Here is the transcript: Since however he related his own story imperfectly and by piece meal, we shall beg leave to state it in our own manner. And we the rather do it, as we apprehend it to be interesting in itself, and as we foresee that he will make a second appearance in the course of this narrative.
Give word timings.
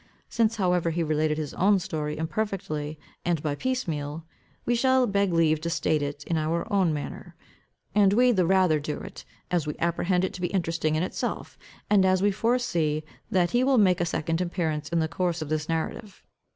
Since 0.29 0.55
however 0.55 0.89
he 0.89 1.03
related 1.03 1.37
his 1.37 1.53
own 1.53 1.77
story 1.77 2.17
imperfectly 2.17 2.97
and 3.23 3.39
by 3.43 3.53
piece 3.53 3.87
meal, 3.87 4.25
we 4.65 4.73
shall 4.73 5.05
beg 5.05 5.31
leave 5.31 5.61
to 5.61 5.69
state 5.69 6.01
it 6.01 6.23
in 6.23 6.37
our 6.37 6.65
own 6.73 6.91
manner. 6.91 7.35
And 7.93 8.11
we 8.13 8.31
the 8.31 8.47
rather 8.47 8.79
do 8.79 8.97
it, 8.97 9.23
as 9.51 9.67
we 9.67 9.75
apprehend 9.77 10.25
it 10.25 10.33
to 10.33 10.41
be 10.41 10.47
interesting 10.47 10.95
in 10.95 11.03
itself, 11.03 11.55
and 11.87 12.03
as 12.03 12.23
we 12.23 12.31
foresee 12.31 13.03
that 13.29 13.51
he 13.51 13.63
will 13.63 13.77
make 13.77 14.01
a 14.01 14.05
second 14.07 14.41
appearance 14.41 14.89
in 14.89 14.97
the 15.01 15.07
course 15.07 15.39
of 15.39 15.49
this 15.49 15.69
narrative. 15.69 16.23